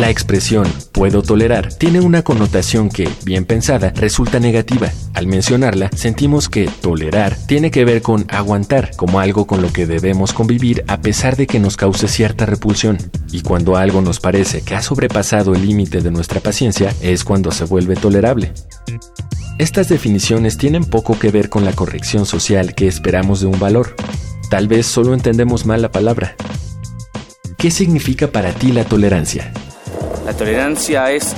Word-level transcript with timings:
La 0.00 0.08
expresión 0.08 0.66
puedo 0.92 1.20
tolerar 1.20 1.74
tiene 1.74 2.00
una 2.00 2.22
connotación 2.22 2.88
que, 2.88 3.06
bien 3.22 3.44
pensada, 3.44 3.92
resulta 3.94 4.40
negativa. 4.40 4.90
Al 5.12 5.26
mencionarla, 5.26 5.90
sentimos 5.94 6.48
que 6.48 6.70
tolerar 6.80 7.36
tiene 7.46 7.70
que 7.70 7.84
ver 7.84 8.00
con 8.00 8.24
aguantar, 8.30 8.92
como 8.96 9.20
algo 9.20 9.46
con 9.46 9.60
lo 9.60 9.70
que 9.70 9.84
debemos 9.84 10.32
convivir 10.32 10.84
a 10.88 11.02
pesar 11.02 11.36
de 11.36 11.46
que 11.46 11.60
nos 11.60 11.76
cause 11.76 12.08
cierta 12.08 12.46
repulsión. 12.46 12.96
Y 13.30 13.42
cuando 13.42 13.76
algo 13.76 14.00
nos 14.00 14.20
parece 14.20 14.62
que 14.62 14.74
ha 14.74 14.80
sobrepasado 14.80 15.54
el 15.54 15.66
límite 15.66 16.00
de 16.00 16.10
nuestra 16.10 16.40
paciencia, 16.40 16.94
es 17.02 17.22
cuando 17.22 17.52
se 17.52 17.66
vuelve 17.66 17.94
tolerable. 17.94 18.54
Estas 19.58 19.90
definiciones 19.90 20.56
tienen 20.56 20.86
poco 20.86 21.18
que 21.18 21.30
ver 21.30 21.50
con 21.50 21.66
la 21.66 21.74
corrección 21.74 22.24
social 22.24 22.74
que 22.74 22.88
esperamos 22.88 23.40
de 23.40 23.48
un 23.48 23.58
valor. 23.58 23.96
Tal 24.48 24.66
vez 24.66 24.86
solo 24.86 25.12
entendemos 25.12 25.66
mal 25.66 25.82
la 25.82 25.92
palabra. 25.92 26.36
¿Qué 27.58 27.70
significa 27.70 28.28
para 28.28 28.52
ti 28.52 28.72
la 28.72 28.86
tolerancia? 28.86 29.52
La 30.30 30.36
tolerancia 30.36 31.10
es 31.10 31.34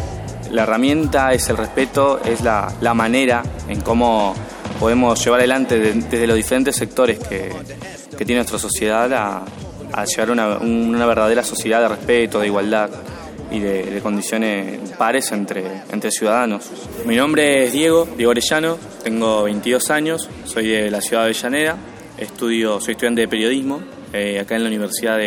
la 0.51 0.65
herramienta, 0.65 1.33
es 1.33 1.49
el 1.49 1.57
respeto, 1.57 2.21
es 2.23 2.43
la, 2.43 2.93
manera 2.95 3.43
en 3.67 3.81
cómo 3.81 4.35
podemos 4.79 5.25
llevar 5.25 5.41
adelante 5.41 5.79
desde 5.79 6.27
los 6.27 6.37
diferentes 6.37 6.77
sectores 6.77 7.19
que, 7.19 7.51
tiene 8.19 8.35
nuestra 8.35 8.59
sociedad 8.59 9.11
a, 9.15 10.05
llevar 10.05 10.31
una, 10.31 10.59
una, 10.59 11.07
verdadera 11.07 11.43
sociedad 11.43 11.81
de 11.81 11.89
respeto, 11.89 12.41
de 12.41 12.49
igualdad 12.49 12.91
y 13.51 13.61
de, 13.61 13.99
condiciones 14.03 14.91
pares 14.99 15.33
entre, 15.33 15.65
entre 15.91 16.11
ciudadanos. 16.11 16.71
Mi 17.07 17.17
nombre 17.17 17.65
es 17.65 17.73
Diego, 17.73 18.07
Diego 18.15 18.33
Orellano, 18.33 18.77
tengo 19.03 19.45
22 19.45 19.91
años, 19.91 20.29
soy 20.45 20.69
de 20.69 20.91
la 20.91 21.01
ciudad 21.01 21.23
de 21.25 21.31
Avellaneda, 21.31 21.77
estudio, 22.19 22.79
soy 22.79 22.93
estudiante 22.93 23.23
de 23.23 23.29
periodismo 23.29 23.81
eh, 24.13 24.39
acá 24.39 24.57
en 24.57 24.65
la 24.65 24.69
Universidad 24.69 25.19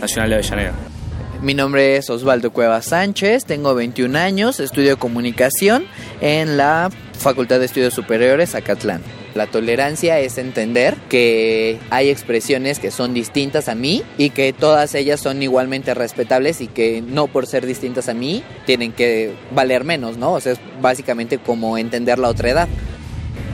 Nacional 0.00 0.30
de 0.30 0.34
Avellaneda. 0.34 0.97
Mi 1.40 1.54
nombre 1.54 1.96
es 1.96 2.10
Osvaldo 2.10 2.50
Cueva 2.50 2.82
Sánchez, 2.82 3.44
tengo 3.44 3.72
21 3.72 4.18
años, 4.18 4.58
estudio 4.58 4.98
comunicación 4.98 5.84
en 6.20 6.56
la 6.56 6.90
Facultad 7.16 7.60
de 7.60 7.66
Estudios 7.66 7.94
Superiores 7.94 8.56
Acatlán. 8.56 9.02
La 9.36 9.46
tolerancia 9.46 10.18
es 10.18 10.36
entender 10.36 10.96
que 11.08 11.78
hay 11.90 12.08
expresiones 12.08 12.80
que 12.80 12.90
son 12.90 13.14
distintas 13.14 13.68
a 13.68 13.76
mí 13.76 14.02
y 14.16 14.30
que 14.30 14.52
todas 14.52 14.96
ellas 14.96 15.20
son 15.20 15.40
igualmente 15.40 15.94
respetables 15.94 16.60
y 16.60 16.66
que 16.66 17.02
no 17.02 17.28
por 17.28 17.46
ser 17.46 17.66
distintas 17.66 18.08
a 18.08 18.14
mí 18.14 18.42
tienen 18.66 18.90
que 18.90 19.32
valer 19.54 19.84
menos, 19.84 20.16
¿no? 20.16 20.32
O 20.32 20.40
sea, 20.40 20.54
es 20.54 20.60
básicamente 20.82 21.38
como 21.38 21.78
entender 21.78 22.18
la 22.18 22.30
otra 22.30 22.50
edad. 22.50 22.68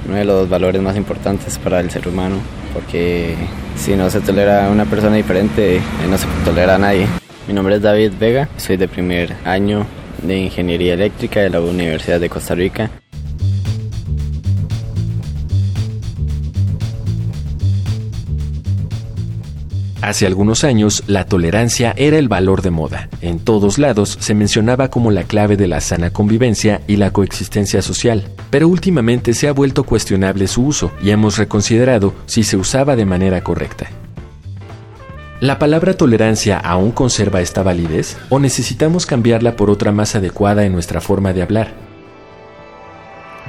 Uno 0.06 0.16
de 0.16 0.24
los 0.24 0.48
valores 0.48 0.80
más 0.80 0.96
importantes 0.96 1.58
para 1.58 1.80
el 1.80 1.90
ser 1.90 2.08
humano, 2.08 2.36
porque 2.72 3.34
si 3.76 3.94
no 3.94 4.08
se 4.08 4.20
tolera 4.20 4.68
a 4.68 4.70
una 4.70 4.86
persona 4.86 5.16
diferente, 5.16 5.82
no 6.08 6.16
se 6.16 6.26
tolera 6.46 6.76
a 6.76 6.78
nadie. 6.78 7.06
Mi 7.46 7.52
nombre 7.52 7.76
es 7.76 7.82
David 7.82 8.12
Vega, 8.18 8.48
soy 8.56 8.78
de 8.78 8.88
primer 8.88 9.34
año 9.44 9.86
de 10.22 10.38
Ingeniería 10.38 10.94
Eléctrica 10.94 11.40
de 11.40 11.50
la 11.50 11.60
Universidad 11.60 12.18
de 12.18 12.30
Costa 12.30 12.54
Rica. 12.54 12.90
Hace 20.00 20.26
algunos 20.26 20.64
años, 20.64 21.02
la 21.06 21.24
tolerancia 21.26 21.94
era 21.96 22.18
el 22.18 22.28
valor 22.28 22.60
de 22.60 22.70
moda. 22.70 23.08
En 23.20 23.38
todos 23.38 23.78
lados 23.78 24.16
se 24.20 24.34
mencionaba 24.34 24.88
como 24.88 25.10
la 25.10 25.24
clave 25.24 25.56
de 25.56 25.66
la 25.66 25.80
sana 25.80 26.10
convivencia 26.10 26.82
y 26.86 26.96
la 26.96 27.10
coexistencia 27.10 27.80
social. 27.80 28.24
Pero 28.50 28.68
últimamente 28.68 29.32
se 29.32 29.48
ha 29.48 29.52
vuelto 29.52 29.84
cuestionable 29.84 30.46
su 30.46 30.66
uso 30.66 30.92
y 31.02 31.10
hemos 31.10 31.38
reconsiderado 31.38 32.14
si 32.26 32.42
se 32.42 32.56
usaba 32.58 32.96
de 32.96 33.06
manera 33.06 33.42
correcta. 33.42 33.88
¿La 35.44 35.58
palabra 35.58 35.94
tolerancia 35.94 36.58
aún 36.58 36.90
conserva 36.90 37.42
esta 37.42 37.62
validez 37.62 38.16
o 38.30 38.38
necesitamos 38.38 39.04
cambiarla 39.04 39.56
por 39.56 39.68
otra 39.68 39.92
más 39.92 40.14
adecuada 40.14 40.64
en 40.64 40.72
nuestra 40.72 41.02
forma 41.02 41.34
de 41.34 41.42
hablar? 41.42 41.74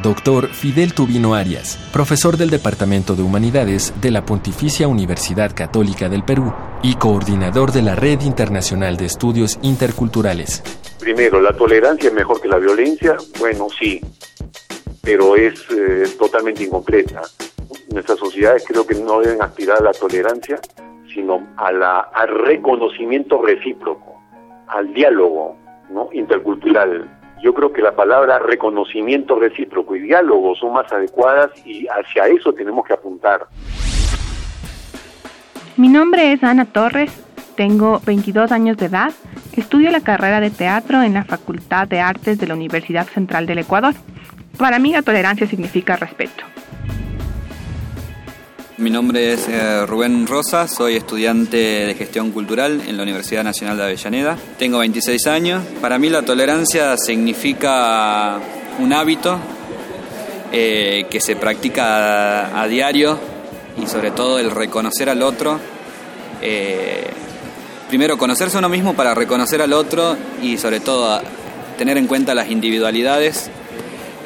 Doctor 0.04 0.50
Fidel 0.50 0.94
Tubino 0.94 1.36
Arias, 1.36 1.80
profesor 1.94 2.36
del 2.36 2.50
Departamento 2.50 3.16
de 3.16 3.24
Humanidades 3.24 3.94
de 4.02 4.12
la 4.12 4.26
Pontificia 4.26 4.90
Universidad 4.90 5.56
Católica 5.56 6.10
del 6.10 6.26
Perú 6.26 6.54
y 6.84 6.96
coordinador 6.96 7.72
de 7.72 7.84
la 7.84 7.96
Red 7.96 8.24
Internacional 8.24 8.98
de 8.98 9.06
Estudios 9.06 9.58
Interculturales. 9.62 10.64
Primero, 11.00 11.40
¿la 11.40 11.54
tolerancia 11.54 12.10
es 12.10 12.14
mejor 12.14 12.42
que 12.42 12.50
la 12.50 12.58
violencia? 12.58 13.16
Bueno, 13.40 13.68
sí, 13.80 14.02
pero 15.02 15.38
es 15.38 15.54
eh, 15.70 16.10
totalmente 16.20 16.66
incompleta. 16.66 17.22
Nuestras 17.94 18.20
sociedades 18.20 18.66
creo 18.68 18.86
que 18.86 18.96
no 18.96 19.22
deben 19.22 19.42
aspirar 19.42 19.78
a 19.78 19.84
la 19.84 19.94
tolerancia, 19.94 20.60
sino 21.16 21.48
a 21.58 21.72
la, 21.72 22.00
al 22.14 22.28
reconocimiento 22.46 23.42
recíproco, 23.42 24.22
al 24.68 24.94
diálogo 24.94 25.58
¿no? 25.90 26.10
intercultural. 26.12 27.10
Yo 27.42 27.54
creo 27.54 27.72
que 27.74 27.82
la 27.82 27.96
palabra 27.96 28.40
reconocimiento 28.40 29.40
recíproco 29.40 29.96
y 29.96 30.02
diálogo 30.02 30.56
son 30.56 30.74
más 30.74 30.92
adecuadas 30.92 31.52
y 31.66 31.88
hacia 31.88 32.28
eso 32.28 32.54
tenemos 32.54 32.86
que 32.86 32.94
apuntar. 32.94 33.48
Mi 35.78 35.88
nombre 35.88 36.32
es 36.32 36.44
Ana 36.44 36.66
Torres, 36.66 37.12
tengo 37.56 38.00
22 38.06 38.52
años 38.52 38.78
de 38.78 38.86
edad, 38.88 39.14
estudio 39.56 39.92
la 39.92 40.02
carrera 40.02 40.40
de 40.40 40.50
teatro 40.50 41.02
en 41.02 41.14
la 41.14 41.24
Facultad 41.24 41.88
de 41.88 42.00
Artes 42.00 42.38
de 42.38 42.48
la 42.48 42.54
Universidad 42.54 43.08
Central 43.08 43.46
del 43.46 43.60
Ecuador. 43.60 43.94
Para 44.58 44.80
mí 44.80 44.92
la 44.92 45.02
tolerancia 45.02 45.48
significa 45.48 45.98
respeto. 45.98 46.55
Mi 48.78 48.90
nombre 48.90 49.32
es 49.32 49.48
eh, 49.48 49.86
Rubén 49.86 50.28
Rosa, 50.28 50.68
soy 50.68 50.98
estudiante 50.98 51.56
de 51.56 51.96
gestión 51.96 52.32
cultural 52.32 52.82
en 52.86 52.98
la 52.98 53.04
Universidad 53.04 53.42
Nacional 53.42 53.78
de 53.78 53.84
Avellaneda. 53.86 54.38
Tengo 54.60 54.80
26 54.80 55.28
años. 55.28 55.64
Para 55.80 55.98
mí 55.98 56.10
la 56.10 56.24
tolerancia 56.24 56.98
significa 56.98 58.38
un 58.80 58.92
hábito 58.92 59.40
eh, 60.52 61.06
que 61.10 61.22
se 61.22 61.38
practica 61.38 62.62
a, 62.62 62.68
diario 62.68 63.18
y 63.82 63.88
sobre 63.88 64.12
todo 64.12 64.40
el 64.40 64.52
reconocer 64.52 65.10
al 65.10 65.22
otro. 65.22 65.58
Eh, 66.42 67.08
primero 67.88 68.18
conocerse 68.18 68.58
uno 68.58 68.68
mismo 68.68 68.94
para 68.94 69.16
reconocer 69.16 69.62
al 69.62 69.72
otro 69.72 70.18
y 70.42 70.58
sobre 70.58 70.82
todo 70.82 71.22
tener 71.78 71.98
en 71.98 72.08
cuenta 72.08 72.36
las 72.36 72.52
individualidades 72.52 73.50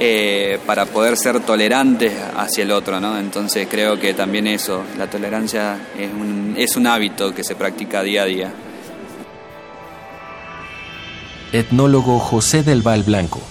eh, 0.02 0.60
para 0.66 0.86
poder 0.86 1.18
ser 1.18 1.42
tolerantes 1.42 2.14
hacia 2.38 2.64
el 2.64 2.72
otro. 2.72 2.98
Entonces 3.18 3.68
creo 3.70 4.00
que 4.00 4.14
también 4.14 4.48
eso, 4.48 4.84
la 4.98 5.10
tolerancia 5.10 5.78
es 5.98 6.12
un, 6.12 6.56
es 6.58 6.78
un 6.78 6.88
hábito 6.88 7.36
que 7.36 7.44
se 7.44 7.56
practica 7.56 8.02
día 8.02 8.24
a 8.24 8.26
día. 8.26 8.54
Etnólogo 11.52 12.20
José 12.20 12.64
del 12.64 12.82
Val 12.82 13.04
Blanco, 13.04 13.42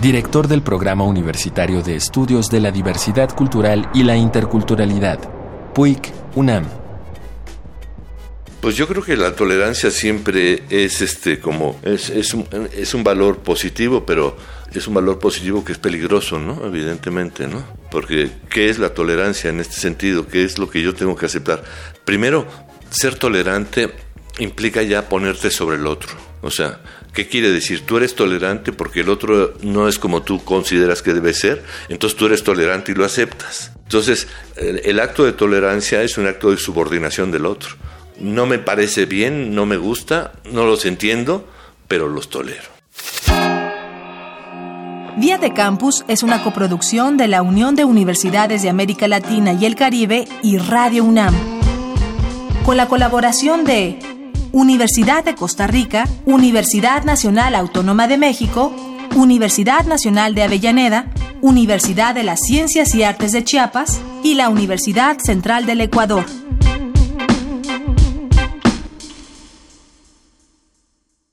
director 0.00 0.48
del 0.48 0.62
Programa 0.62 1.04
Universitario 1.04 1.82
de 1.82 1.96
Estudios 1.96 2.48
de 2.48 2.60
la 2.60 2.72
Diversidad 2.72 3.32
Cultural 3.34 3.88
y 3.94 4.02
la 4.02 4.16
Interculturalidad, 4.16 5.20
PUIC 5.74 6.12
UNAM. 6.34 6.81
Pues 8.62 8.76
yo 8.76 8.86
creo 8.86 9.02
que 9.02 9.16
la 9.16 9.34
tolerancia 9.34 9.90
siempre 9.90 10.62
es 10.70 11.02
este 11.02 11.40
como 11.40 11.80
es, 11.82 12.10
es, 12.10 12.32
un, 12.32 12.46
es 12.72 12.94
un 12.94 13.02
valor 13.02 13.38
positivo, 13.38 14.06
pero 14.06 14.36
es 14.72 14.86
un 14.86 14.94
valor 14.94 15.18
positivo 15.18 15.64
que 15.64 15.72
es 15.72 15.78
peligroso, 15.78 16.38
¿no? 16.38 16.64
Evidentemente, 16.64 17.48
¿no? 17.48 17.66
Porque 17.90 18.30
¿qué 18.48 18.70
es 18.70 18.78
la 18.78 18.90
tolerancia 18.90 19.50
en 19.50 19.58
este 19.58 19.74
sentido? 19.74 20.28
¿Qué 20.28 20.44
es 20.44 20.58
lo 20.58 20.70
que 20.70 20.80
yo 20.80 20.94
tengo 20.94 21.16
que 21.16 21.26
aceptar? 21.26 21.64
Primero, 22.04 22.46
ser 22.88 23.16
tolerante 23.16 23.90
implica 24.38 24.82
ya 24.82 25.08
ponerte 25.08 25.50
sobre 25.50 25.74
el 25.76 25.88
otro. 25.88 26.12
O 26.40 26.50
sea, 26.52 26.80
¿qué 27.12 27.26
quiere 27.26 27.50
decir? 27.50 27.84
Tú 27.84 27.96
eres 27.96 28.14
tolerante 28.14 28.72
porque 28.72 29.00
el 29.00 29.08
otro 29.08 29.54
no 29.62 29.88
es 29.88 29.98
como 29.98 30.22
tú 30.22 30.44
consideras 30.44 31.02
que 31.02 31.14
debe 31.14 31.34
ser, 31.34 31.64
entonces 31.88 32.16
tú 32.16 32.26
eres 32.26 32.44
tolerante 32.44 32.92
y 32.92 32.94
lo 32.94 33.04
aceptas. 33.04 33.72
Entonces, 33.82 34.28
el, 34.56 35.00
acto 35.00 35.24
de 35.24 35.32
tolerancia 35.32 36.02
es 36.02 36.16
un 36.16 36.28
acto 36.28 36.52
de 36.52 36.56
subordinación 36.56 37.32
del 37.32 37.44
otro. 37.44 37.70
No 38.22 38.46
me 38.46 38.60
parece 38.60 39.04
bien, 39.04 39.52
no 39.52 39.66
me 39.66 39.76
gusta, 39.76 40.32
no 40.52 40.64
los 40.64 40.86
entiendo, 40.86 41.44
pero 41.88 42.08
los 42.08 42.30
tolero. 42.30 42.70
Día 45.16 45.38
de 45.38 45.52
Campus 45.52 46.04
es 46.06 46.22
una 46.22 46.42
coproducción 46.44 47.16
de 47.16 47.26
la 47.26 47.42
Unión 47.42 47.74
de 47.74 47.84
Universidades 47.84 48.62
de 48.62 48.70
América 48.70 49.08
Latina 49.08 49.52
y 49.52 49.66
el 49.66 49.74
Caribe 49.74 50.26
y 50.40 50.56
Radio 50.58 51.02
UNAM. 51.04 51.34
Con 52.64 52.76
la 52.76 52.86
colaboración 52.86 53.64
de 53.64 53.98
Universidad 54.52 55.24
de 55.24 55.34
Costa 55.34 55.66
Rica, 55.66 56.08
Universidad 56.24 57.02
Nacional 57.02 57.56
Autónoma 57.56 58.06
de 58.06 58.18
México, 58.18 58.72
Universidad 59.16 59.84
Nacional 59.84 60.36
de 60.36 60.44
Avellaneda, 60.44 61.10
Universidad 61.40 62.14
de 62.14 62.22
las 62.22 62.38
Ciencias 62.40 62.94
y 62.94 63.02
Artes 63.02 63.32
de 63.32 63.42
Chiapas 63.42 64.00
y 64.22 64.34
la 64.34 64.48
Universidad 64.48 65.18
Central 65.18 65.66
del 65.66 65.80
Ecuador. 65.80 66.24